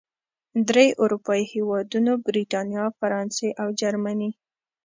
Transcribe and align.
درې 0.69 0.85
اروپايي 1.03 1.43
هېوادونو، 1.53 2.11
بریتانیا، 2.25 2.85
فرانسې 2.99 3.49
او 3.61 3.67
جرمني 3.79 4.31